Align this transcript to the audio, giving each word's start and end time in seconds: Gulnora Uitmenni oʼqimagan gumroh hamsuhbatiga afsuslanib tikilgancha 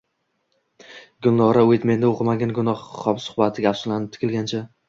Gulnora 1.27 1.65
Uitmenni 1.73 2.09
oʼqimagan 2.09 2.57
gumroh 2.61 2.83
hamsuhbatiga 3.05 3.73
afsuslanib 3.75 4.15
tikilgancha 4.19 4.69